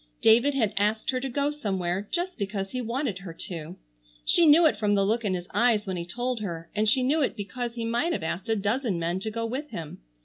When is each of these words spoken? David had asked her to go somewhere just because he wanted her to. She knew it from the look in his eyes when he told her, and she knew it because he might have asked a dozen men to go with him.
David 0.23 0.55
had 0.55 0.73
asked 0.77 1.11
her 1.11 1.19
to 1.19 1.29
go 1.29 1.51
somewhere 1.51 2.07
just 2.09 2.39
because 2.39 2.71
he 2.71 2.81
wanted 2.81 3.19
her 3.19 3.33
to. 3.35 3.75
She 4.25 4.47
knew 4.47 4.65
it 4.65 4.75
from 4.75 4.95
the 4.95 5.05
look 5.05 5.23
in 5.23 5.35
his 5.35 5.47
eyes 5.53 5.85
when 5.85 5.95
he 5.95 6.05
told 6.07 6.39
her, 6.39 6.71
and 6.73 6.89
she 6.89 7.03
knew 7.03 7.21
it 7.21 7.35
because 7.37 7.75
he 7.75 7.85
might 7.85 8.11
have 8.11 8.23
asked 8.23 8.49
a 8.49 8.55
dozen 8.55 8.97
men 8.97 9.19
to 9.19 9.29
go 9.29 9.45
with 9.45 9.69
him. 9.69 9.99